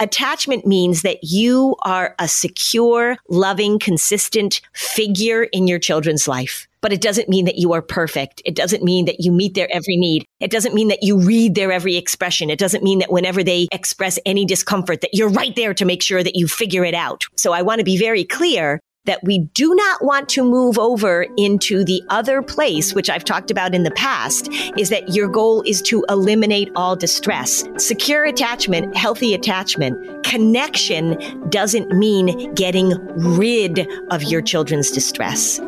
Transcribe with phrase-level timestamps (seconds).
[0.00, 6.68] Attachment means that you are a secure, loving, consistent figure in your children's life.
[6.80, 8.40] But it doesn't mean that you are perfect.
[8.44, 10.24] It doesn't mean that you meet their every need.
[10.38, 12.50] It doesn't mean that you read their every expression.
[12.50, 16.02] It doesn't mean that whenever they express any discomfort that you're right there to make
[16.02, 17.24] sure that you figure it out.
[17.36, 18.78] So I want to be very clear
[19.08, 23.50] that we do not want to move over into the other place, which I've talked
[23.50, 27.64] about in the past, is that your goal is to eliminate all distress.
[27.78, 35.58] Secure attachment, healthy attachment, connection doesn't mean getting rid of your children's distress.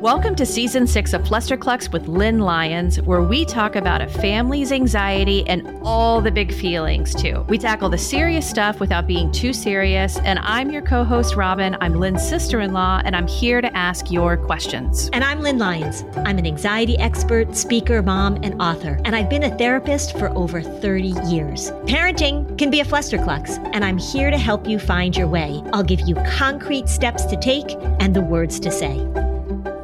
[0.00, 4.70] Welcome to season six of Flusterclux with Lynn Lyons, where we talk about a family's
[4.70, 7.44] anxiety and all the big feelings, too.
[7.48, 10.16] We tackle the serious stuff without being too serious.
[10.18, 11.76] And I'm your co host, Robin.
[11.80, 15.10] I'm Lynn's sister in law, and I'm here to ask your questions.
[15.12, 16.04] And I'm Lynn Lyons.
[16.18, 19.00] I'm an anxiety expert, speaker, mom, and author.
[19.04, 21.72] And I've been a therapist for over 30 years.
[21.86, 25.60] Parenting can be a Flusterclux, and I'm here to help you find your way.
[25.72, 29.04] I'll give you concrete steps to take and the words to say.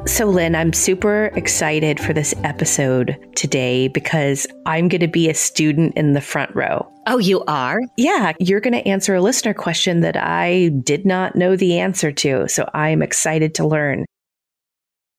[0.07, 5.33] So, Lynn, I'm super excited for this episode today because I'm going to be a
[5.33, 6.87] student in the front row.
[7.07, 7.81] Oh, you are?
[7.97, 12.11] Yeah, you're going to answer a listener question that I did not know the answer
[12.11, 12.47] to.
[12.47, 14.05] So, I'm excited to learn.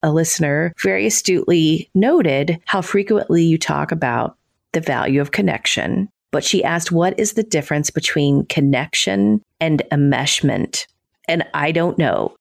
[0.04, 4.36] A listener very astutely noted how frequently you talk about
[4.72, 10.86] the value of connection, but she asked, What is the difference between connection and enmeshment?
[11.26, 12.36] And I don't know.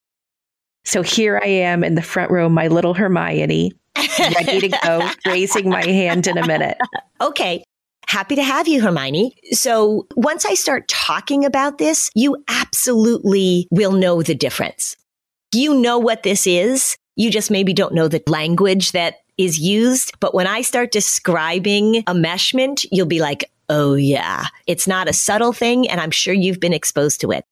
[0.86, 3.74] So here I am in the front row, my little Hermione,
[4.20, 6.78] ready to go, raising my hand in a minute.
[7.20, 7.64] Okay.
[8.08, 9.36] Happy to have you, Hermione.
[9.52, 14.96] So once I start talking about this, you absolutely will know the difference.
[15.54, 16.96] You know what this is.
[17.16, 20.12] You just maybe don't know the language that is used.
[20.20, 25.54] But when I start describing enmeshment, you'll be like, oh yeah, it's not a subtle
[25.54, 25.90] thing.
[25.90, 27.44] And I'm sure you've been exposed to it.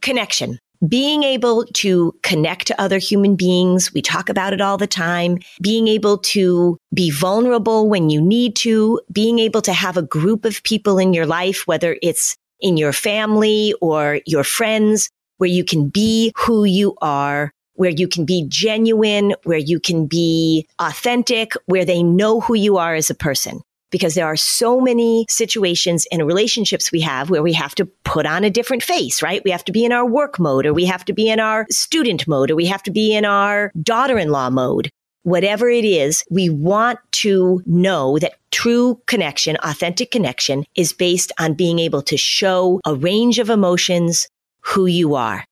[0.00, 3.92] Connection being able to connect to other human beings.
[3.92, 5.38] We talk about it all the time.
[5.60, 10.44] Being able to be vulnerable when you need to, being able to have a group
[10.44, 15.64] of people in your life, whether it's in your family or your friends, where you
[15.64, 21.52] can be who you are, where you can be genuine, where you can be authentic,
[21.66, 23.60] where they know who you are as a person
[23.94, 28.26] because there are so many situations and relationships we have where we have to put
[28.26, 29.40] on a different face, right?
[29.44, 31.64] We have to be in our work mode or we have to be in our
[31.70, 34.90] student mode or we have to be in our daughter-in-law mode.
[35.22, 41.54] Whatever it is, we want to know that true connection, authentic connection is based on
[41.54, 44.26] being able to show a range of emotions,
[44.58, 45.44] who you are.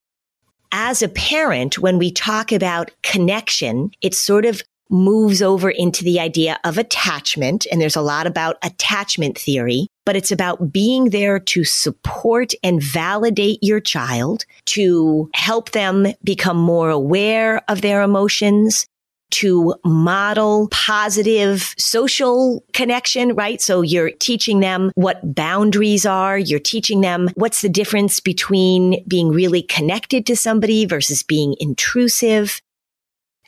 [0.73, 6.21] As a parent, when we talk about connection, it's sort of moves over into the
[6.21, 7.67] idea of attachment.
[7.73, 12.83] And there's a lot about attachment theory, but it's about being there to support and
[12.83, 18.87] validate your child, to help them become more aware of their emotions,
[19.31, 23.63] to model positive social connection, right?
[23.63, 26.39] So you're teaching them what boundaries are.
[26.39, 32.61] You're teaching them what's the difference between being really connected to somebody versus being intrusive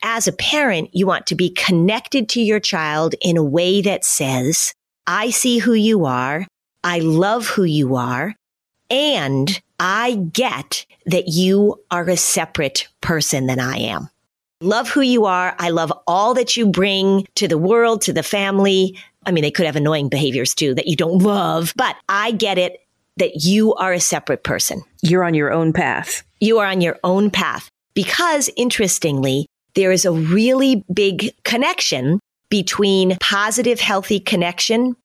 [0.05, 4.05] as a parent, you want to be connected to your child in a way that
[4.05, 4.75] says,
[5.07, 6.47] I see who you are.
[6.85, 8.35] I love who you are.
[8.91, 14.11] And I get that you are a separate person than I am.
[14.61, 15.57] Love who you are.
[15.59, 18.99] I love all that you bring to the world, to the family.
[19.25, 22.59] I mean, they could have annoying behaviors too that you don't love, but I get
[22.59, 22.81] it
[23.17, 24.83] that you are a separate person.
[25.03, 26.23] You're on your own path.
[26.41, 27.71] You are on your own path.
[27.95, 34.97] Because interestingly, there is a really big connection between positive, healthy connection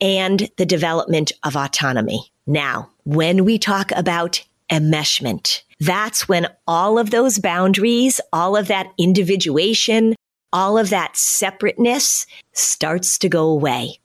[0.00, 2.30] and the development of autonomy.
[2.46, 8.92] Now, when we talk about enmeshment, that's when all of those boundaries, all of that
[8.98, 10.14] individuation,
[10.52, 13.98] all of that separateness starts to go away.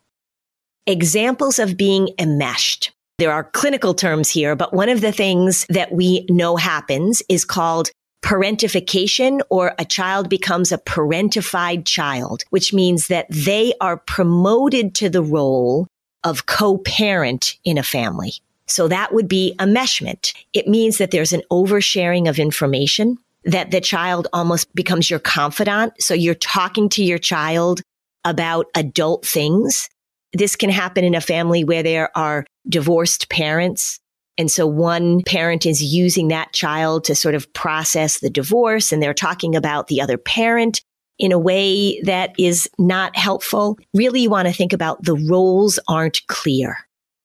[0.86, 2.92] Examples of being enmeshed.
[3.18, 7.46] There are clinical terms here, but one of the things that we know happens is
[7.46, 7.90] called
[8.24, 15.10] parentification or a child becomes a parentified child, which means that they are promoted to
[15.10, 15.88] the role
[16.24, 18.34] of co-parent in a family.
[18.66, 20.34] So that would be enmeshment.
[20.54, 25.94] It means that there's an oversharing of information, that the child almost becomes your confidant.
[26.02, 27.82] So you're talking to your child
[28.24, 29.90] about adult things.
[30.32, 34.00] This can happen in a family where there are divorced parents
[34.38, 39.02] and so one parent is using that child to sort of process the divorce and
[39.02, 40.82] they're talking about the other parent
[41.20, 43.78] in a way that is not helpful.
[43.94, 46.78] Really, you want to think about the roles aren't clear.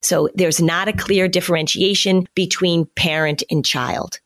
[0.03, 4.21] So there's not a clear differentiation between parent and child.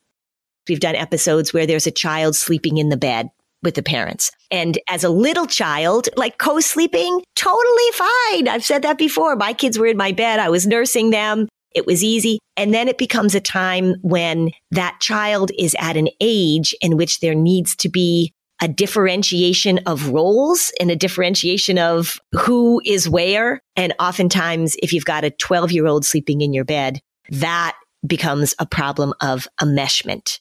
[0.67, 3.29] We've done episodes where there's a child sleeping in the bed
[3.63, 4.31] with the parents.
[4.51, 8.47] And as a little child, like co-sleeping, totally fine.
[8.49, 9.35] I've said that before.
[9.35, 10.39] My kids were in my bed.
[10.39, 11.47] I was nursing them.
[11.73, 12.39] It was easy.
[12.55, 17.19] And then it becomes a time when that child is at an age in which
[17.19, 18.31] there needs to be
[18.61, 23.59] a differentiation of roles and a differentiation of who is where.
[23.75, 26.99] And oftentimes, if you've got a 12 year old sleeping in your bed,
[27.29, 30.39] that becomes a problem of enmeshment.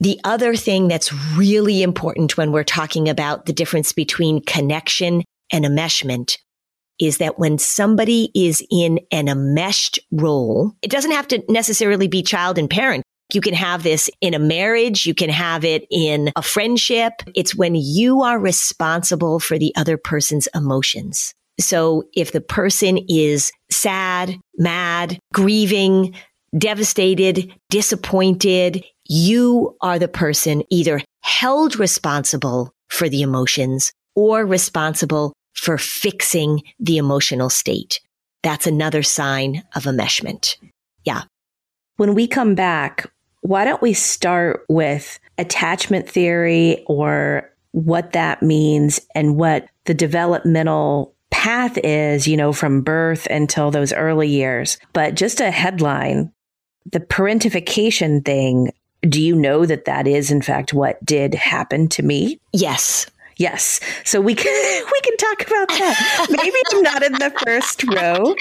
[0.00, 5.22] The other thing that's really important when we're talking about the difference between connection
[5.52, 6.38] and enmeshment
[7.02, 12.22] is that when somebody is in an enmeshed role, it doesn't have to necessarily be
[12.22, 13.02] child and parent.
[13.34, 15.04] You can have this in a marriage.
[15.04, 17.14] You can have it in a friendship.
[17.34, 21.34] It's when you are responsible for the other person's emotions.
[21.58, 26.14] So if the person is sad, mad, grieving,
[26.56, 35.78] devastated, disappointed, you are the person either held responsible for the emotions or responsible for
[35.78, 38.00] fixing the emotional state.
[38.42, 40.56] That's another sign of enmeshment.
[41.04, 41.22] Yeah.
[41.96, 43.10] When we come back,
[43.42, 51.14] why don't we start with attachment theory or what that means and what the developmental
[51.30, 54.78] path is, you know, from birth until those early years.
[54.92, 56.32] But just a headline,
[56.90, 58.72] the parentification thing,
[59.02, 62.38] do you know that that is in fact what did happen to me?
[62.52, 63.06] Yes.
[63.36, 63.80] Yes.
[64.04, 66.26] So we can we can talk about that.
[66.30, 68.34] Maybe I'm not in the first row.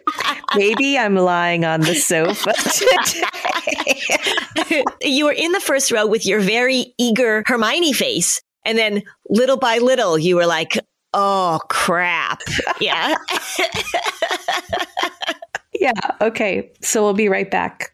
[0.55, 2.53] Maybe I'm lying on the sofa
[4.65, 4.83] today.
[5.01, 8.41] you were in the first row with your very eager Hermione face.
[8.65, 10.77] And then little by little you were like,
[11.13, 12.41] "Oh crap."
[12.79, 13.15] Yeah.
[15.73, 15.91] yeah,
[16.21, 16.71] okay.
[16.81, 17.93] So we'll be right back.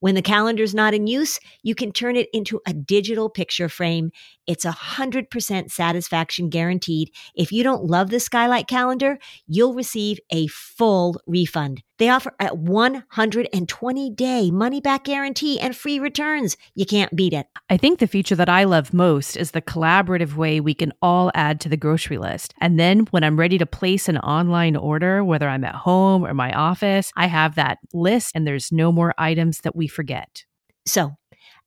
[0.00, 4.10] When the calendar's not in use, you can turn it into a digital picture frame.
[4.50, 7.12] It's a 100% satisfaction guaranteed.
[7.36, 11.84] If you don't love the Skylight calendar, you'll receive a full refund.
[11.98, 16.56] They offer a 120 day money back guarantee and free returns.
[16.74, 17.46] You can't beat it.
[17.68, 21.30] I think the feature that I love most is the collaborative way we can all
[21.36, 22.52] add to the grocery list.
[22.60, 26.34] And then when I'm ready to place an online order, whether I'm at home or
[26.34, 30.44] my office, I have that list and there's no more items that we forget.
[30.86, 31.12] So,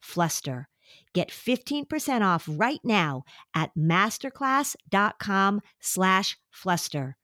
[0.00, 0.68] fluster.
[1.12, 3.24] Get 15% off right now
[3.54, 7.16] at masterclass.com slash fluster.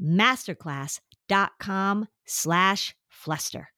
[0.00, 3.68] Masterclass.com slash fluster.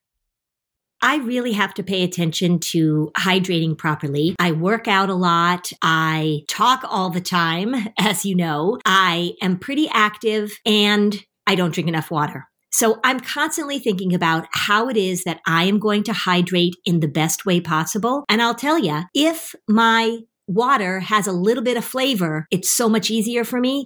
[1.01, 4.37] I really have to pay attention to hydrating properly.
[4.39, 5.73] I work out a lot.
[5.81, 8.79] I talk all the time, as you know.
[8.85, 12.47] I am pretty active and I don't drink enough water.
[12.73, 16.99] So I'm constantly thinking about how it is that I am going to hydrate in
[16.99, 18.25] the best way possible.
[18.27, 22.89] And I'll tell you, if my water has a little bit of flavor, it's so
[22.89, 23.85] much easier for me.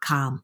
[0.00, 0.42] com.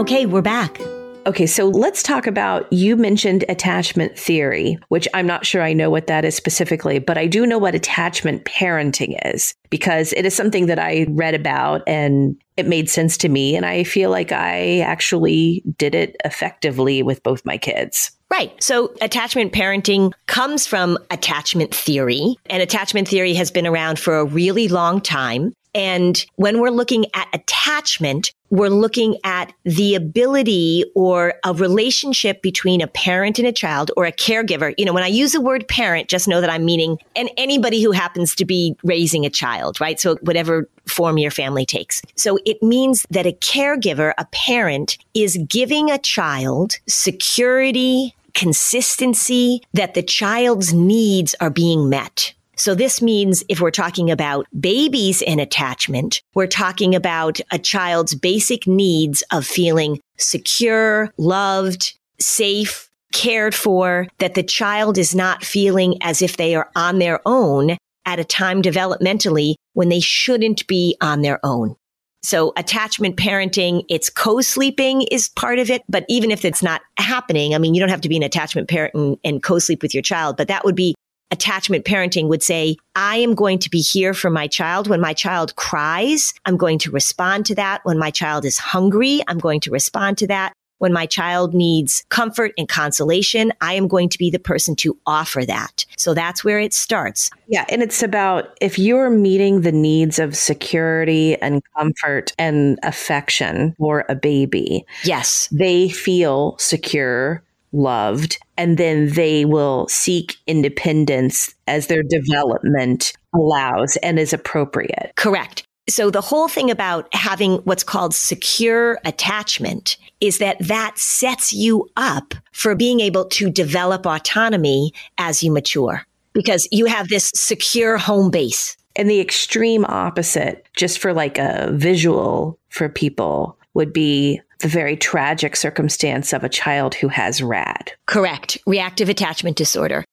[0.00, 0.80] Okay, we're back.
[1.24, 5.88] Okay, so let's talk about you mentioned attachment theory, which I'm not sure I know
[5.88, 10.34] what that is specifically, but I do know what attachment parenting is because it is
[10.34, 13.56] something that I read about and it made sense to me.
[13.56, 18.10] And I feel like I actually did it effectively with both my kids.
[18.30, 18.52] Right.
[18.62, 24.24] So attachment parenting comes from attachment theory, and attachment theory has been around for a
[24.24, 25.52] really long time.
[25.74, 32.82] And when we're looking at attachment, we're looking at the ability or a relationship between
[32.82, 34.74] a parent and a child or a caregiver.
[34.76, 37.82] You know, when I use the word parent, just know that I'm meaning and anybody
[37.82, 39.98] who happens to be raising a child, right?
[39.98, 42.02] So whatever form your family takes.
[42.14, 49.94] So it means that a caregiver, a parent is giving a child security, consistency, that
[49.94, 52.34] the child's needs are being met.
[52.56, 58.14] So this means if we're talking about babies and attachment, we're talking about a child's
[58.14, 66.02] basic needs of feeling secure, loved, safe, cared for, that the child is not feeling
[66.02, 70.96] as if they are on their own at a time developmentally when they shouldn't be
[71.00, 71.76] on their own.
[72.24, 75.82] So attachment parenting, it's co-sleeping is part of it.
[75.88, 78.68] But even if it's not happening, I mean, you don't have to be an attachment
[78.68, 80.94] parent and, and co-sleep with your child, but that would be
[81.32, 84.86] attachment parenting would say, I am going to be here for my child.
[84.86, 87.80] When my child cries, I'm going to respond to that.
[87.84, 90.52] When my child is hungry, I'm going to respond to that.
[90.78, 94.98] When my child needs comfort and consolation, I am going to be the person to
[95.06, 95.86] offer that.
[95.96, 97.30] So that's where it starts.
[97.46, 97.64] Yeah.
[97.68, 104.04] And it's about if you're meeting the needs of security and comfort and affection for
[104.08, 104.84] a baby.
[105.04, 105.48] Yes.
[105.52, 114.18] They feel secure loved, and then they will seek independence as their development allows and
[114.18, 115.12] is appropriate.
[115.16, 115.66] Correct.
[115.88, 121.90] So the whole thing about having what's called secure attachment is that that sets you
[121.96, 127.98] up for being able to develop autonomy as you mature because you have this secure
[127.98, 128.76] home base.
[128.94, 134.96] And the extreme opposite, just for like a visual for people, would be the very
[134.96, 137.92] tragic circumstance of a child who has RAD.
[138.06, 138.56] Correct.
[138.66, 140.04] Reactive attachment disorder.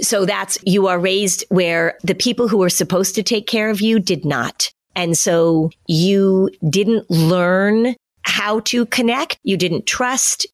[0.00, 3.80] So that's you are raised where the people who were supposed to take care of
[3.80, 4.72] you did not.
[4.96, 9.38] And so you didn't learn how to connect.
[9.42, 10.46] You didn't trust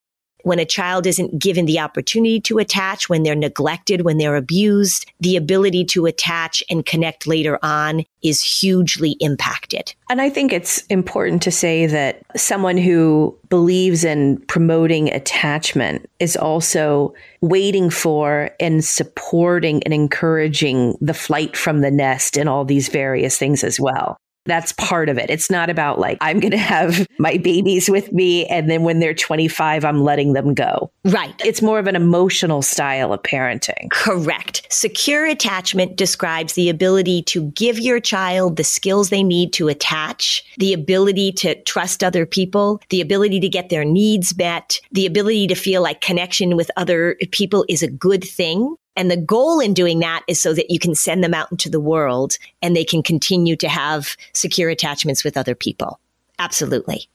[0.47, 5.11] when a child isn't given the opportunity to attach, when they're neglected, when they're abused,
[5.19, 9.93] the ability to attach and connect later on is hugely impacted.
[10.09, 16.37] And I think it's important to say that someone who believes in promoting attachment is
[16.37, 22.89] also waiting for and supporting and encouraging the flight from the nest and all these
[22.89, 24.17] various things as well.
[24.47, 25.31] That's part of it.
[25.31, 28.47] It's not about like, I'm going to have my babies with me.
[28.47, 30.91] And then when they're 25, I'm letting them go.
[31.05, 31.35] Right.
[31.45, 33.91] It's more of an emotional style of parenting.
[33.91, 34.67] Correct.
[34.71, 40.45] Secure attachment describes the ability to give your child the skills they need to attach,
[40.59, 45.47] the ability to trust other people, the ability to get their needs met, the ability
[45.49, 48.77] to feel like connection with other people is a good thing.
[48.97, 51.69] And the goal in doing that is so that you can send them out into
[51.69, 56.01] the world and they can continue to have secure attachments with other people.
[56.39, 57.09] Absolutely.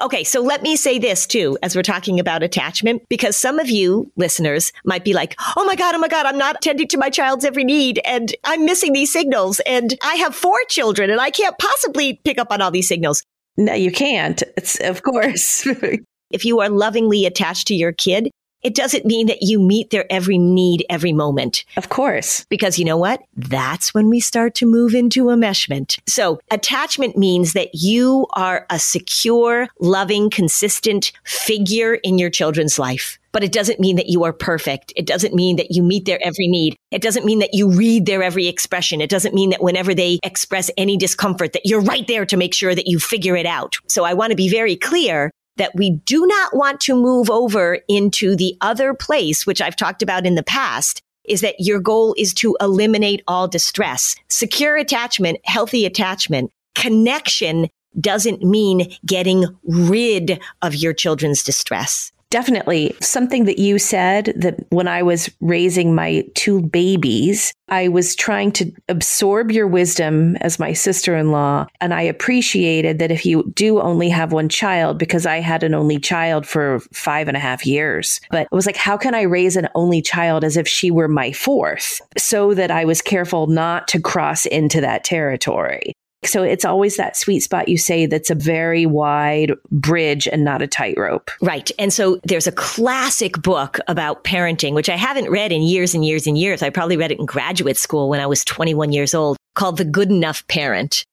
[0.00, 3.68] Okay, so let me say this too, as we're talking about attachment, because some of
[3.68, 6.98] you listeners might be like, oh my God, oh my God, I'm not tending to
[6.98, 11.20] my child's every need and I'm missing these signals and I have four children and
[11.20, 13.24] I can't possibly pick up on all these signals.
[13.56, 14.40] No, you can't.
[14.56, 15.66] It's, of course.
[16.30, 18.30] if you are lovingly attached to your kid,
[18.62, 21.64] it doesn't mean that you meet their every need every moment.
[21.76, 22.44] Of course.
[22.48, 23.22] Because you know what?
[23.36, 25.98] That's when we start to move into enmeshment.
[26.08, 33.18] So attachment means that you are a secure, loving, consistent figure in your children's life.
[33.30, 34.92] But it doesn't mean that you are perfect.
[34.96, 36.76] It doesn't mean that you meet their every need.
[36.90, 39.00] It doesn't mean that you read their every expression.
[39.00, 42.54] It doesn't mean that whenever they express any discomfort that you're right there to make
[42.54, 43.76] sure that you figure it out.
[43.86, 47.78] So I want to be very clear that we do not want to move over
[47.88, 52.14] into the other place, which I've talked about in the past, is that your goal
[52.16, 54.16] is to eliminate all distress.
[54.28, 57.68] Secure attachment, healthy attachment, connection
[58.00, 62.12] doesn't mean getting rid of your children's distress.
[62.30, 62.94] Definitely.
[63.00, 68.52] Something that you said that when I was raising my two babies, I was trying
[68.52, 71.66] to absorb your wisdom as my sister in law.
[71.80, 75.74] And I appreciated that if you do only have one child, because I had an
[75.74, 79.22] only child for five and a half years, but it was like, how can I
[79.22, 82.00] raise an only child as if she were my fourth?
[82.18, 85.94] So that I was careful not to cross into that territory.
[86.28, 90.62] So it's always that sweet spot you say that's a very wide bridge and not
[90.62, 91.30] a tightrope.
[91.40, 91.70] Right.
[91.78, 96.04] And so there's a classic book about parenting, which I haven't read in years and
[96.04, 96.62] years and years.
[96.62, 99.84] I probably read it in graduate school when I was 21 years old called The
[99.84, 101.04] Good Enough Parent.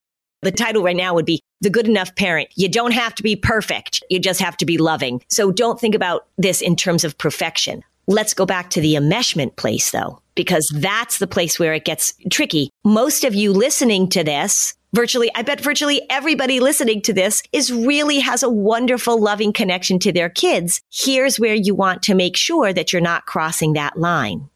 [0.42, 2.48] The title right now would be The Good Enough Parent.
[2.54, 4.04] You don't have to be perfect.
[4.10, 5.22] You just have to be loving.
[5.28, 7.82] So don't think about this in terms of perfection.
[8.06, 12.12] Let's go back to the enmeshment place though, because that's the place where it gets
[12.30, 12.70] tricky.
[12.84, 17.72] Most of you listening to this virtually, I bet virtually everybody listening to this is
[17.72, 20.80] really has a wonderful, loving connection to their kids.
[20.92, 24.48] Here's where you want to make sure that you're not crossing that line.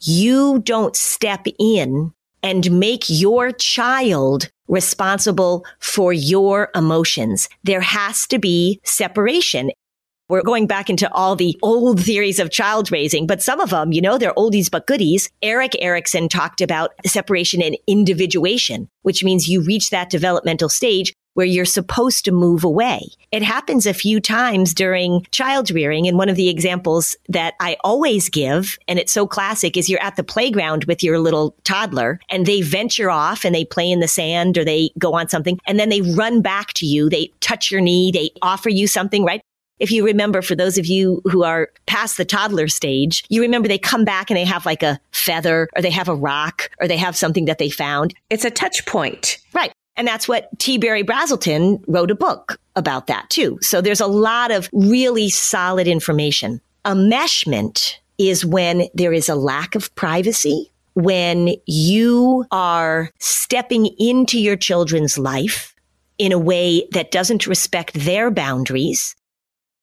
[0.00, 7.48] You don't step in and make your child responsible for your emotions.
[7.64, 9.70] There has to be separation.
[10.28, 13.92] We're going back into all the old theories of child raising, but some of them,
[13.92, 15.30] you know, they're oldies but goodies.
[15.40, 21.46] Erik Erikson talked about separation and individuation, which means you reach that developmental stage where
[21.46, 23.08] you're supposed to move away.
[23.32, 26.06] It happens a few times during child rearing.
[26.08, 30.02] And one of the examples that I always give, and it's so classic, is you're
[30.02, 34.00] at the playground with your little toddler and they venture off and they play in
[34.00, 37.08] the sand or they go on something and then they run back to you.
[37.08, 38.10] They touch your knee.
[38.10, 39.40] They offer you something, right?
[39.78, 43.68] If you remember, for those of you who are past the toddler stage, you remember
[43.68, 46.88] they come back and they have like a feather or they have a rock or
[46.88, 48.14] they have something that they found.
[48.30, 49.38] It's a touch point.
[49.54, 49.72] Right.
[49.96, 50.78] And that's what T.
[50.78, 53.58] Berry Brazelton wrote a book about that too.
[53.60, 56.60] So there's a lot of really solid information.
[56.84, 64.56] Enmeshment is when there is a lack of privacy, when you are stepping into your
[64.56, 65.74] children's life
[66.18, 69.14] in a way that doesn't respect their boundaries,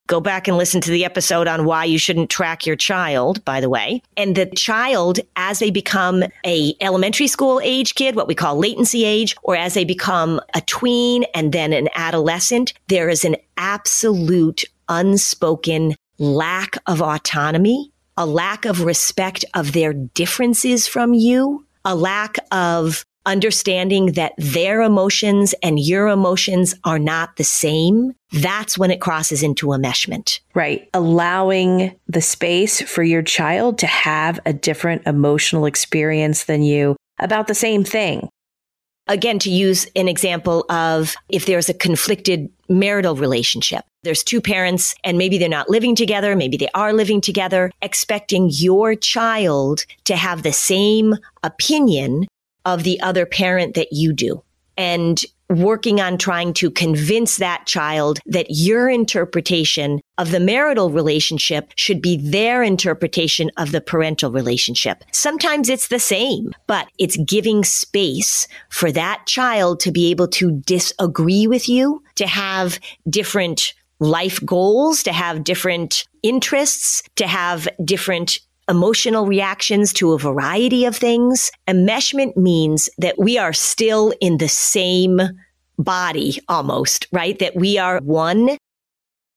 [0.08, 3.60] Go back and listen to the episode on why you shouldn't track your child, by
[3.60, 4.04] the way.
[4.16, 9.04] And the child, as they become a elementary school age kid, what we call latency
[9.04, 14.64] age, or as they become a tween and then an adolescent, there is an absolute
[14.90, 22.38] unspoken lack of autonomy, a lack of respect of their differences from you, a lack
[22.52, 29.02] of understanding that their emotions and your emotions are not the same, that's when it
[29.02, 30.40] crosses into enmeshment.
[30.54, 30.90] Right.
[30.94, 37.48] Allowing the space for your child to have a different emotional experience than you about
[37.48, 38.30] the same thing.
[39.08, 44.96] Again, to use an example of if there's a conflicted marital relationship, there's two parents
[45.04, 50.16] and maybe they're not living together, maybe they are living together, expecting your child to
[50.16, 52.26] have the same opinion
[52.66, 54.44] of the other parent that you do
[54.78, 61.72] and working on trying to convince that child that your interpretation of the marital relationship
[61.76, 65.04] should be their interpretation of the parental relationship.
[65.12, 70.52] Sometimes it's the same, but it's giving space for that child to be able to
[70.66, 78.40] disagree with you, to have different life goals, to have different interests, to have different
[78.68, 81.52] emotional reactions to a variety of things.
[81.68, 85.22] Enmeshment means that we are still in the same
[85.78, 87.38] body almost, right?
[87.40, 88.58] That we are one.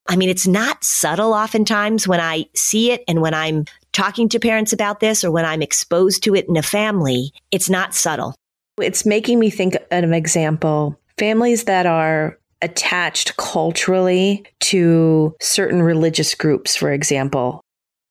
[0.09, 4.41] I mean, it's not subtle oftentimes when I see it and when I'm talking to
[4.41, 8.35] parents about this or when I'm exposed to it in a family, it's not subtle.
[8.81, 10.99] It's making me think of an example.
[11.19, 17.61] Families that are attached culturally to certain religious groups, for example,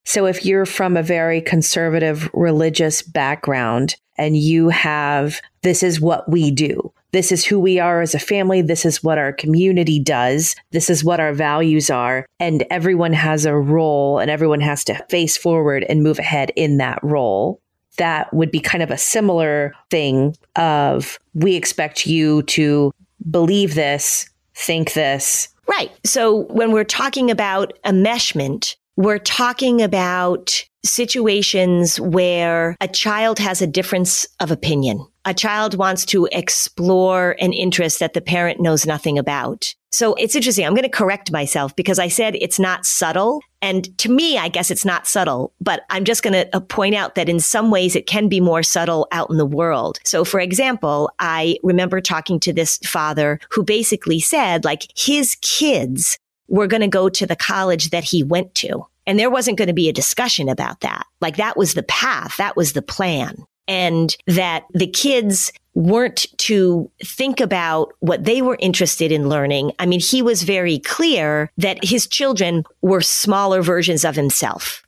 [0.07, 6.31] so if you're from a very conservative religious background and you have, this is what
[6.31, 6.93] we do.
[7.11, 8.61] This is who we are as a family.
[8.61, 10.55] This is what our community does.
[10.71, 12.25] This is what our values are.
[12.39, 16.77] And everyone has a role and everyone has to face forward and move ahead in
[16.77, 17.59] that role.
[17.97, 22.93] That would be kind of a similar thing of we expect you to
[23.29, 25.49] believe this, think this.
[25.67, 25.91] Right.
[26.05, 33.67] So when we're talking about enmeshment, we're talking about situations where a child has a
[33.67, 35.05] difference of opinion.
[35.25, 39.73] A child wants to explore an interest that the parent knows nothing about.
[39.91, 40.65] So it's interesting.
[40.65, 43.41] I'm going to correct myself because I said it's not subtle.
[43.62, 46.95] And to me, I guess it's not subtle, but I'm just going to uh, point
[46.95, 49.99] out that in some ways it can be more subtle out in the world.
[50.05, 56.17] So for example, I remember talking to this father who basically said like his kids
[56.47, 58.86] were going to go to the college that he went to.
[59.05, 61.05] And there wasn't going to be a discussion about that.
[61.21, 62.38] Like that was the path.
[62.38, 63.38] That was the plan.
[63.67, 69.71] And that the kids weren't to think about what they were interested in learning.
[69.77, 74.83] I mean, he was very clear that his children were smaller versions of himself.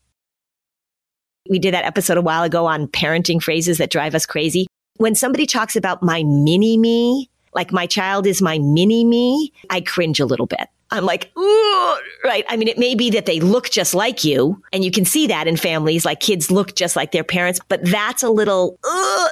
[1.49, 4.67] We did that episode a while ago on parenting phrases that drive us crazy.
[4.97, 9.81] When somebody talks about my mini me, like my child is my mini me, I
[9.81, 10.67] cringe a little bit.
[10.91, 11.31] I'm like,
[12.23, 12.43] right.
[12.49, 15.27] I mean, it may be that they look just like you and you can see
[15.27, 18.77] that in families, like kids look just like their parents, but that's a little,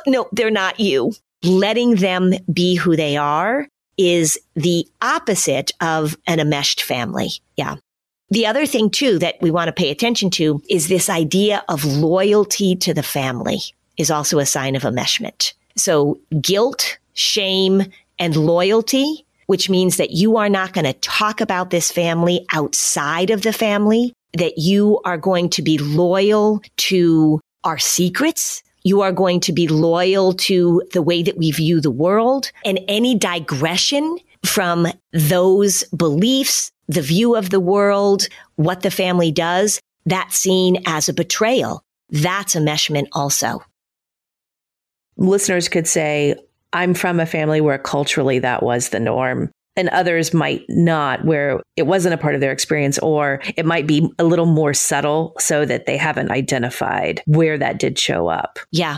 [0.06, 1.14] no, they're not you.
[1.44, 3.68] Letting them be who they are
[3.98, 7.30] is the opposite of an enmeshed family.
[7.56, 7.78] Yeah.
[8.30, 11.86] The other thing too that we want to pay attention to is this idea of
[11.86, 13.60] loyalty to the family
[13.98, 15.54] is also a sign of enmeshment.
[15.76, 17.84] So guilt, shame,
[18.20, 23.30] and loyalty which means that you are not going to talk about this family outside
[23.30, 28.62] of the family, that you are going to be loyal to our secrets.
[28.84, 32.80] You are going to be loyal to the way that we view the world and
[32.88, 40.38] any digression from those beliefs, the view of the world, what the family does, that's
[40.38, 41.82] seen as a betrayal.
[42.10, 43.64] That's enmeshment also.
[45.18, 46.36] Listeners could say,
[46.74, 49.52] I'm from a family where culturally that was the norm.
[49.78, 53.86] and others might not, where it wasn't a part of their experience, or it might
[53.86, 58.58] be a little more subtle so that they haven't identified where that did show up.
[58.72, 58.98] Yeah.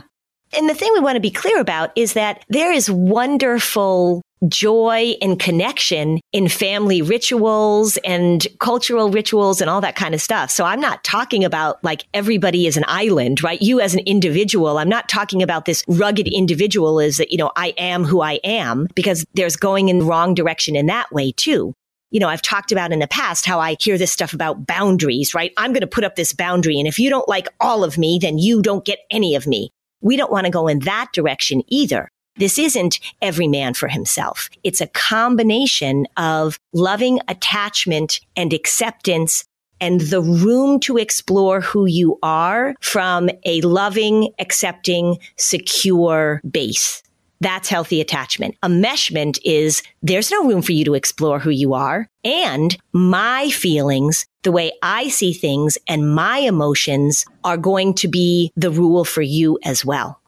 [0.54, 5.16] And the thing we want to be clear about is that there is wonderful joy
[5.22, 10.50] and connection in family rituals and cultural rituals and all that kind of stuff.
[10.50, 13.62] So I'm not talking about like everybody is an island, right?
[13.62, 17.52] You as an individual, I'm not talking about this rugged individual is that, you know,
[17.56, 21.34] I am who I am because there's going in the wrong direction in that way
[21.34, 21.74] too.
[22.12, 25.36] You know, I've talked about in the past how I hear this stuff about boundaries,
[25.36, 25.54] right?
[25.58, 26.80] I'm going to put up this boundary.
[26.80, 29.72] And if you don't like all of me, then you don't get any of me.
[30.02, 32.10] We don't want to go in that direction either.
[32.38, 34.50] This isn't every man for himself.
[34.64, 39.44] It's a combination of loving attachment and acceptance
[39.82, 47.04] and the room to explore who you are from a loving, accepting, secure base.
[47.42, 48.56] That's healthy attachment.
[48.64, 52.08] Enmeshment is there's no room for you to explore who you are.
[52.26, 58.52] And my feelings, the way I see things and my emotions are going to be
[58.56, 60.22] the rule for you as well.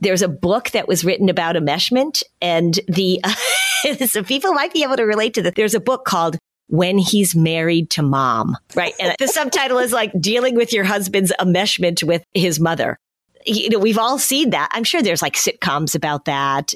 [0.00, 3.20] There's a book that was written about enmeshment and the,
[4.06, 5.54] so people might be able to relate to that.
[5.56, 6.38] There's a book called
[6.68, 8.92] when he's married to mom, right?
[9.00, 12.98] And the subtitle is like dealing with your husband's enmeshment with his mother.
[13.46, 14.68] You know, we've all seen that.
[14.72, 16.74] I'm sure there's like sitcoms about that.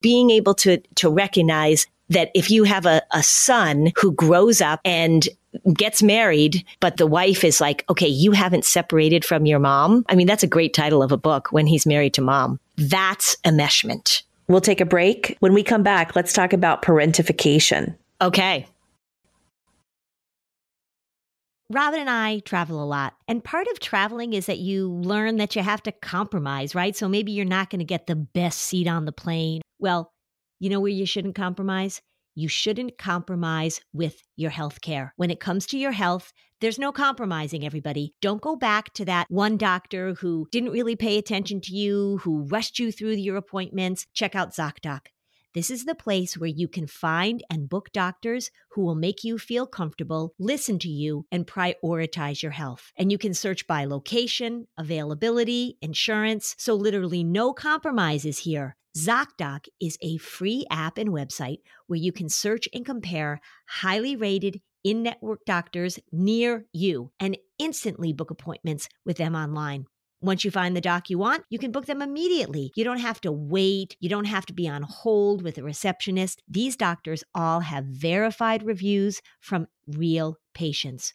[0.00, 4.80] Being able to, to recognize that if you have a, a son who grows up
[4.84, 5.28] and
[5.72, 10.04] gets married, but the wife is like, okay, you haven't separated from your mom.
[10.08, 12.58] I mean, that's a great title of a book when he's married to mom.
[12.76, 14.22] That's enmeshment.
[14.48, 15.36] We'll take a break.
[15.40, 17.94] When we come back, let's talk about parentification.
[18.20, 18.66] Okay.
[21.70, 23.14] Robin and I travel a lot.
[23.26, 26.94] And part of traveling is that you learn that you have to compromise, right?
[26.94, 29.62] So maybe you're not going to get the best seat on the plane.
[29.78, 30.12] Well,
[30.64, 32.00] you know where you shouldn't compromise?
[32.34, 35.12] You shouldn't compromise with your health care.
[35.16, 38.14] When it comes to your health, there's no compromising, everybody.
[38.22, 42.44] Don't go back to that one doctor who didn't really pay attention to you, who
[42.44, 44.06] rushed you through your appointments.
[44.14, 45.08] Check out ZocDoc.
[45.52, 49.36] This is the place where you can find and book doctors who will make you
[49.36, 52.90] feel comfortable, listen to you, and prioritize your health.
[52.96, 56.54] And you can search by location, availability, insurance.
[56.56, 58.76] So, literally, no compromises here.
[58.96, 64.60] ZocDoc is a free app and website where you can search and compare highly rated
[64.84, 69.86] in network doctors near you and instantly book appointments with them online.
[70.20, 72.70] Once you find the doc you want, you can book them immediately.
[72.76, 73.96] You don't have to wait.
[73.98, 76.40] You don't have to be on hold with a receptionist.
[76.48, 81.14] These doctors all have verified reviews from real patients.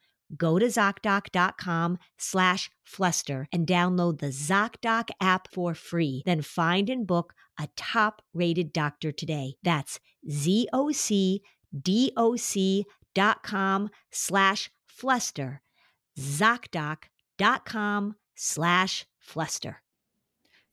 [0.35, 6.23] go to ZocDoc.com slash Fluster and download the ZocDoc app for free.
[6.25, 9.55] Then find and book a top rated doctor today.
[9.63, 11.49] That's ZocDoc.com
[14.11, 15.61] slash Fluster.
[16.19, 19.81] ZocDoc.com slash Fluster.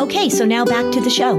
[0.00, 1.36] Okay, so now back to the show.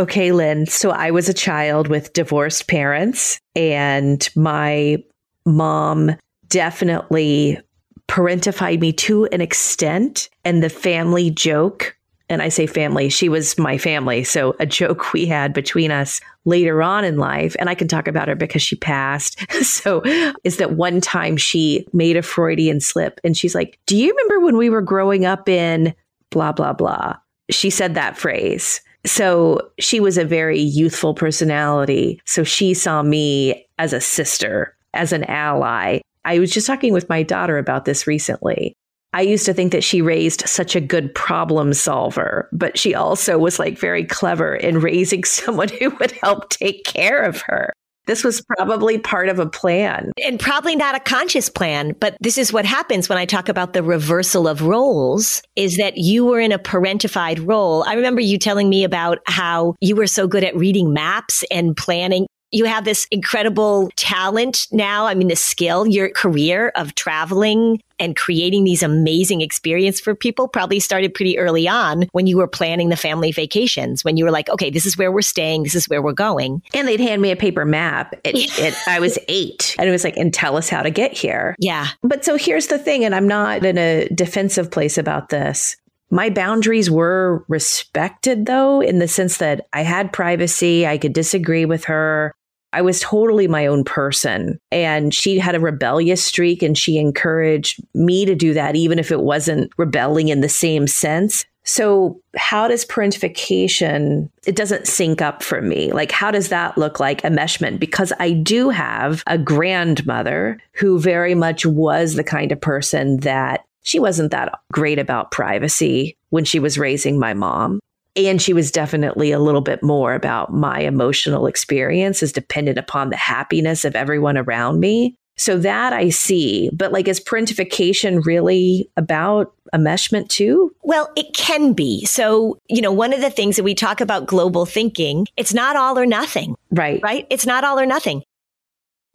[0.00, 0.66] Okay, Lynn.
[0.66, 4.96] So I was a child with divorced parents, and my
[5.44, 6.16] mom
[6.48, 7.60] definitely
[8.08, 10.30] parentified me to an extent.
[10.44, 11.96] And the family joke
[12.30, 14.22] and I say family, she was my family.
[14.22, 18.06] So a joke we had between us later on in life, and I can talk
[18.06, 19.38] about her because she passed.
[19.62, 20.00] so
[20.44, 24.40] is that one time she made a Freudian slip and she's like, Do you remember
[24.40, 25.92] when we were growing up in
[26.30, 27.16] blah, blah, blah?
[27.50, 28.80] She said that phrase.
[29.04, 32.20] So she was a very youthful personality.
[32.26, 36.00] So she saw me as a sister, as an ally.
[36.24, 38.76] I was just talking with my daughter about this recently.
[39.12, 43.38] I used to think that she raised such a good problem solver, but she also
[43.38, 47.72] was like very clever in raising someone who would help take care of her.
[48.06, 50.10] This was probably part of a plan.
[50.24, 53.72] And probably not a conscious plan, but this is what happens when I talk about
[53.72, 57.84] the reversal of roles is that you were in a parentified role.
[57.84, 61.76] I remember you telling me about how you were so good at reading maps and
[61.76, 65.06] planning you have this incredible talent now.
[65.06, 70.48] I mean, the skill, your career of traveling and creating these amazing experiences for people
[70.48, 74.30] probably started pretty early on when you were planning the family vacations, when you were
[74.30, 75.62] like, okay, this is where we're staying.
[75.62, 76.62] This is where we're going.
[76.74, 78.14] And they'd hand me a paper map.
[78.24, 81.12] It, it, I was eight and it was like, and tell us how to get
[81.12, 81.54] here.
[81.58, 81.88] Yeah.
[82.02, 85.76] But so here's the thing, and I'm not in a defensive place about this.
[86.10, 90.86] My boundaries were respected though, in the sense that I had privacy.
[90.86, 92.34] I could disagree with her.
[92.72, 94.58] I was totally my own person.
[94.70, 99.10] And she had a rebellious streak and she encouraged me to do that, even if
[99.10, 101.44] it wasn't rebelling in the same sense.
[101.62, 104.30] So, how does parentification?
[104.46, 105.92] It doesn't sync up for me.
[105.92, 107.78] Like, how does that look like enmeshment?
[107.78, 113.64] Because I do have a grandmother who very much was the kind of person that
[113.82, 117.80] she wasn't that great about privacy when she was raising my mom.
[118.16, 123.10] And she was definitely a little bit more about my emotional experience is dependent upon
[123.10, 125.14] the happiness of everyone around me.
[125.36, 126.70] So that I see.
[126.72, 130.74] But like, is parentification really about enmeshment too?
[130.82, 132.04] Well, it can be.
[132.04, 135.76] So, you know, one of the things that we talk about global thinking, it's not
[135.76, 136.56] all or nothing.
[136.70, 137.00] Right.
[137.02, 137.26] Right?
[137.30, 138.22] It's not all or nothing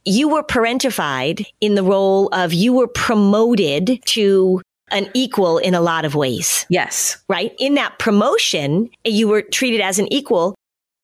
[0.06, 5.82] you were parentified in the role of you were promoted to an equal in a
[5.82, 6.66] lot of ways.
[6.70, 7.18] Yes.
[7.28, 7.54] Right?
[7.60, 10.56] In that promotion, you were treated as an equal.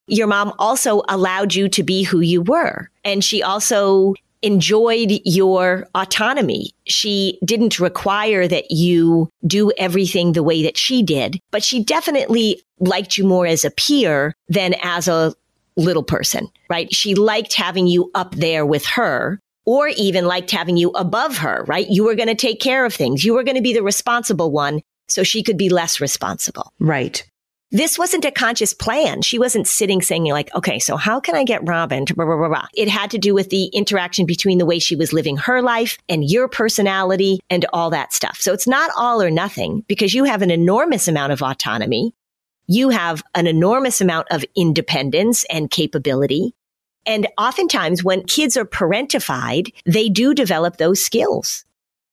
[0.07, 2.89] Your mom also allowed you to be who you were.
[3.03, 6.71] And she also enjoyed your autonomy.
[6.87, 12.61] She didn't require that you do everything the way that she did, but she definitely
[12.79, 15.33] liked you more as a peer than as a
[15.77, 16.93] little person, right?
[16.93, 21.63] She liked having you up there with her or even liked having you above her,
[21.67, 21.87] right?
[21.89, 23.23] You were going to take care of things.
[23.23, 26.73] You were going to be the responsible one so she could be less responsible.
[26.79, 27.23] Right.
[27.73, 29.21] This wasn't a conscious plan.
[29.21, 32.35] She wasn't sitting saying like, okay, so how can I get Robin to blah, blah,
[32.35, 32.67] blah, blah.
[32.73, 35.97] It had to do with the interaction between the way she was living her life
[36.09, 38.39] and your personality and all that stuff.
[38.41, 42.13] So it's not all or nothing because you have an enormous amount of autonomy.
[42.67, 46.53] You have an enormous amount of independence and capability.
[47.05, 51.65] And oftentimes when kids are parentified, they do develop those skills.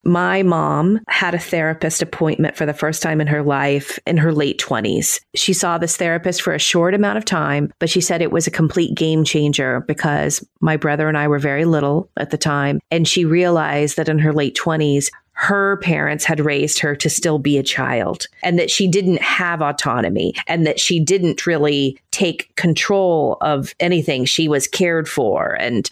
[0.04, 4.32] My mom had a therapist appointment for the first time in her life in her
[4.32, 5.20] late 20s.
[5.34, 8.46] She saw this therapist for a short amount of time, but she said it was
[8.46, 12.80] a complete game changer because my brother and I were very little at the time.
[12.90, 15.08] And she realized that in her late 20s,
[15.40, 19.62] her parents had raised her to still be a child and that she didn't have
[19.62, 24.24] autonomy and that she didn't really take control of anything.
[24.24, 25.56] She was cared for.
[25.60, 25.88] And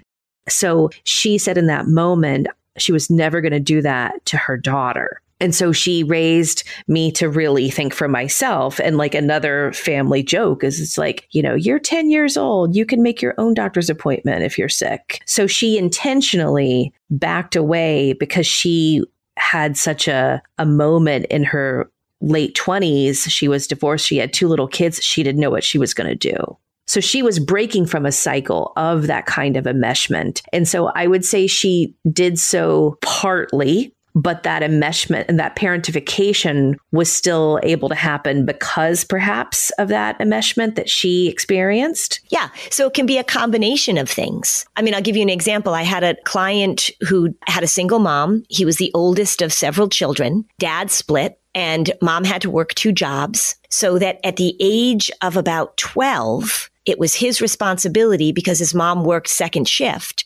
[0.49, 4.57] so she said in that moment, she was never going to do that to her
[4.57, 5.23] daughter.
[5.39, 8.81] And so she raised me to really think for myself.
[8.81, 12.75] And like another family joke is it's like, you know, you're 10 years old.
[12.75, 15.23] You can make your own doctor's appointment if you're sick.
[15.25, 19.05] So she intentionally backed away because she
[19.37, 23.29] had such a, a moment in her late 20s.
[23.29, 24.07] She was divorced.
[24.07, 25.03] She had two little kids.
[25.03, 26.57] She didn't know what she was going to do.
[26.87, 30.42] So she was breaking from a cycle of that kind of enmeshment.
[30.53, 36.74] And so I would say she did so partly but that enmeshment and that parentification
[36.90, 42.20] was still able to happen because perhaps of that enmeshment that she experienced?
[42.31, 42.48] Yeah.
[42.70, 44.64] So it can be a combination of things.
[44.74, 45.74] I mean, I'll give you an example.
[45.74, 48.42] I had a client who had a single mom.
[48.48, 50.46] He was the oldest of several children.
[50.59, 55.37] Dad split and mom had to work two jobs so that at the age of
[55.37, 60.24] about 12, it was his responsibility because his mom worked second shift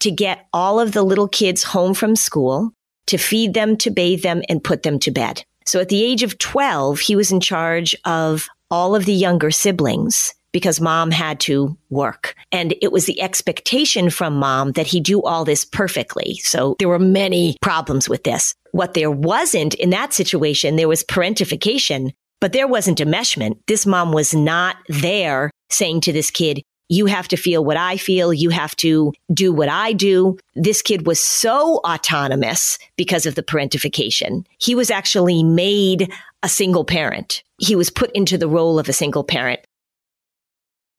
[0.00, 2.74] to get all of the little kids home from school
[3.06, 5.44] to feed them, to bathe them, and put them to bed.
[5.66, 9.50] So at the age of 12, he was in charge of all of the younger
[9.50, 12.34] siblings because mom had to work.
[12.50, 16.38] And it was the expectation from mom that he do all this perfectly.
[16.42, 18.54] So there were many problems with this.
[18.72, 22.10] What there wasn't in that situation, there was parentification
[22.40, 23.58] But there wasn't enmeshment.
[23.66, 27.96] This mom was not there saying to this kid, you have to feel what I
[27.96, 28.34] feel.
[28.34, 30.36] You have to do what I do.
[30.56, 34.44] This kid was so autonomous because of the parentification.
[34.58, 36.12] He was actually made
[36.42, 37.44] a single parent.
[37.58, 39.60] He was put into the role of a single parent.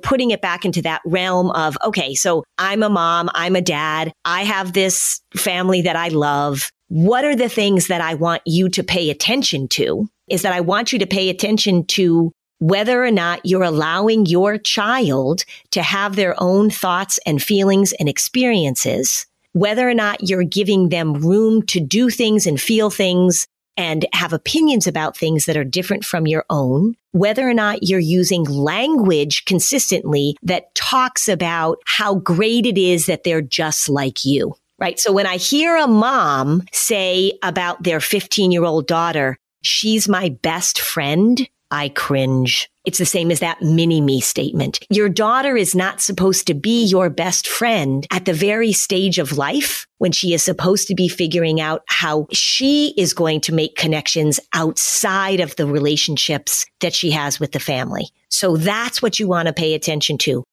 [0.02, 4.14] Putting it back into that realm of, okay, so I'm a mom, I'm a dad,
[4.24, 6.72] I have this family that I love.
[6.88, 10.08] What are the things that I want you to pay attention to?
[10.30, 12.32] Is that I want you to pay attention to
[12.62, 18.08] whether or not you're allowing your child to have their own thoughts and feelings and
[18.08, 23.48] experiences, whether or not you're giving them room to do things and feel things
[23.78, 28.00] and have opinions about things that are different from your own, whether or not you're
[28.00, 34.54] using language consistently that talks about how great it is that they're just like you.
[34.78, 35.00] Right.
[35.00, 40.30] So when I hear a mom say about their 15 year old daughter, she's my
[40.44, 42.70] best friend, I cringe.
[42.84, 44.80] It's the same as that mini me statement.
[44.90, 49.38] Your daughter is not supposed to be your best friend at the very stage of
[49.38, 53.76] life when she is supposed to be figuring out how she is going to make
[53.76, 58.10] connections outside of the relationships that she has with the family.
[58.30, 60.44] So that's what you want to pay attention to.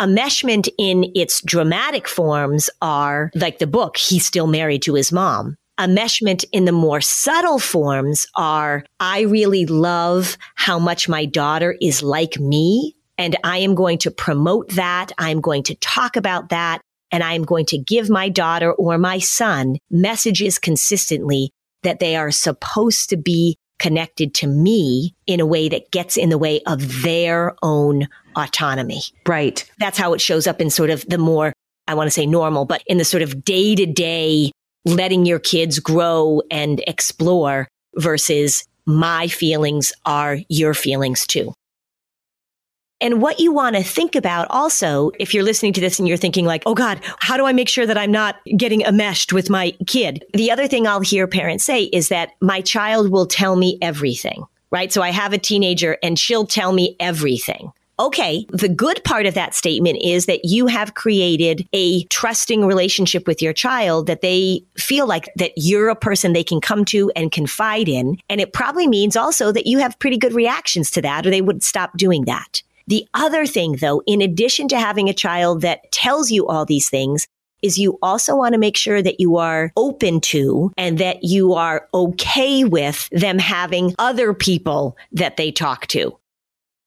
[0.00, 5.57] Enmeshment in its dramatic forms are like the book, he's still married to his mom
[5.78, 12.02] enmeshment in the more subtle forms are I really love how much my daughter is
[12.02, 12.94] like me.
[13.16, 15.12] And I am going to promote that.
[15.18, 16.80] I'm going to talk about that.
[17.10, 21.50] And I'm going to give my daughter or my son messages consistently
[21.82, 26.28] that they are supposed to be connected to me in a way that gets in
[26.28, 29.00] the way of their own autonomy.
[29.26, 29.68] Right.
[29.78, 31.52] That's how it shows up in sort of the more,
[31.86, 34.52] I want to say normal, but in the sort of day to day
[34.84, 41.52] letting your kids grow and explore versus my feelings are your feelings too.
[43.00, 46.16] And what you want to think about also, if you're listening to this and you're
[46.16, 49.48] thinking like, oh God, how do I make sure that I'm not getting enmeshed with
[49.48, 50.24] my kid?
[50.34, 54.44] The other thing I'll hear parents say is that my child will tell me everything,
[54.72, 54.92] right?
[54.92, 57.70] So I have a teenager and she'll tell me everything.
[58.00, 58.46] Okay.
[58.50, 63.42] The good part of that statement is that you have created a trusting relationship with
[63.42, 67.32] your child that they feel like that you're a person they can come to and
[67.32, 68.18] confide in.
[68.28, 71.42] And it probably means also that you have pretty good reactions to that or they
[71.42, 72.62] would stop doing that.
[72.86, 76.88] The other thing though, in addition to having a child that tells you all these
[76.88, 77.26] things,
[77.62, 81.54] is you also want to make sure that you are open to and that you
[81.54, 86.16] are okay with them having other people that they talk to.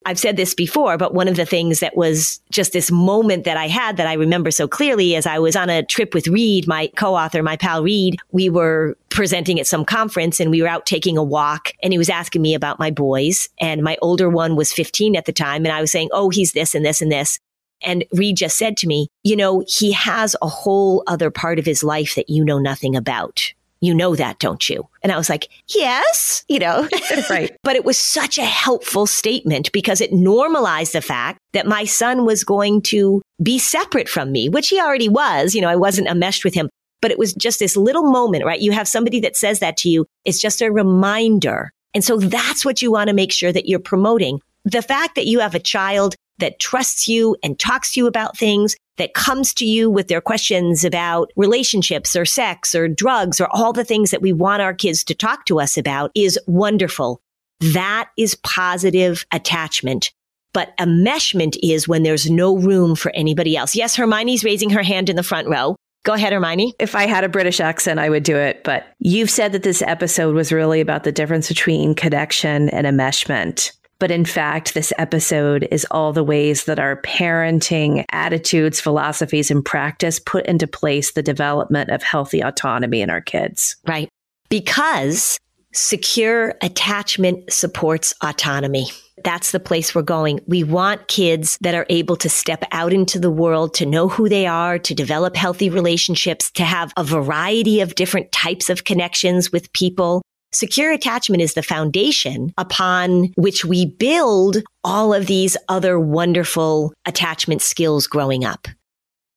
[0.05, 3.57] I've said this before, but one of the things that was just this moment that
[3.57, 6.67] I had that I remember so clearly as I was on a trip with Reid,
[6.67, 10.87] my co-author, my pal Reid, we were presenting at some conference and we were out
[10.87, 14.55] taking a walk and he was asking me about my boys and my older one
[14.55, 17.11] was 15 at the time and I was saying, Oh, he's this and this and
[17.11, 17.39] this.
[17.83, 21.65] And Reid just said to me, you know, he has a whole other part of
[21.65, 23.53] his life that you know nothing about.
[23.81, 24.87] You know that, don't you?
[25.01, 26.87] And I was like, yes, you know,
[27.29, 27.51] right.
[27.63, 32.23] but it was such a helpful statement because it normalized the fact that my son
[32.25, 35.55] was going to be separate from me, which he already was.
[35.55, 36.69] You know, I wasn't enmeshed with him,
[37.01, 38.61] but it was just this little moment, right?
[38.61, 40.05] You have somebody that says that to you.
[40.25, 41.71] It's just a reminder.
[41.93, 44.41] And so that's what you want to make sure that you're promoting.
[44.63, 48.37] The fact that you have a child that trusts you and talks to you about
[48.37, 53.47] things that comes to you with their questions about relationships or sex or drugs or
[53.51, 57.21] all the things that we want our kids to talk to us about is wonderful.
[57.61, 60.11] That is positive attachment.
[60.53, 63.75] But enmeshment is when there's no room for anybody else.
[63.75, 65.77] Yes, Hermione's raising her hand in the front row.
[66.03, 66.73] Go ahead, Hermione.
[66.79, 68.63] If I had a British accent, I would do it.
[68.63, 73.71] But you've said that this episode was really about the difference between connection and enmeshment.
[74.01, 79.63] But in fact, this episode is all the ways that our parenting attitudes, philosophies, and
[79.63, 83.75] practice put into place the development of healthy autonomy in our kids.
[83.85, 84.09] Right.
[84.49, 85.37] Because
[85.71, 88.87] secure attachment supports autonomy.
[89.23, 90.39] That's the place we're going.
[90.47, 94.27] We want kids that are able to step out into the world, to know who
[94.27, 99.51] they are, to develop healthy relationships, to have a variety of different types of connections
[99.51, 100.23] with people,
[100.53, 107.61] Secure attachment is the foundation upon which we build all of these other wonderful attachment
[107.61, 108.67] skills growing up.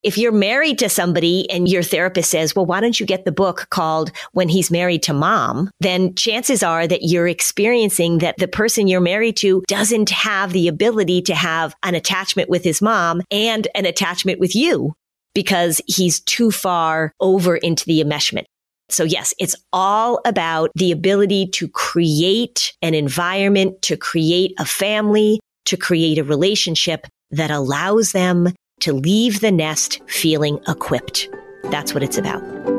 [0.02, 3.32] If you're married to somebody and your therapist says, well, why don't you get the
[3.32, 5.70] book called When He's Married to Mom?
[5.80, 10.68] Then chances are that you're experiencing that the person you're married to doesn't have the
[10.68, 14.92] ability to have an attachment with his mom and an attachment with you
[15.34, 18.44] because he's too far over into the enmeshment.
[18.88, 25.40] So yes, it's all about the ability to create an environment, to create a family,
[25.66, 31.28] to create a relationship that allows them to leave the nest feeling equipped.
[31.64, 32.73] That's what it's about.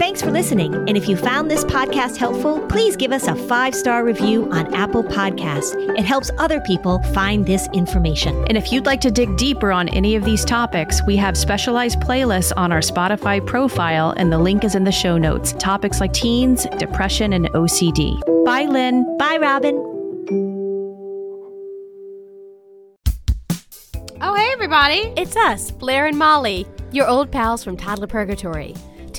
[0.00, 0.74] Thanks for listening.
[0.74, 4.72] And if you found this podcast helpful, please give us a five star review on
[4.74, 5.76] Apple Podcasts.
[5.98, 8.34] It helps other people find this information.
[8.48, 12.00] And if you'd like to dig deeper on any of these topics, we have specialized
[12.00, 15.52] playlists on our Spotify profile, and the link is in the show notes.
[15.58, 18.18] Topics like teens, depression, and OCD.
[18.46, 19.04] Bye, Lynn.
[19.18, 19.74] Bye, Robin.
[24.22, 25.12] Oh, hey, everybody.
[25.18, 28.74] It's us, Blair and Molly, your old pals from Toddler Purgatory.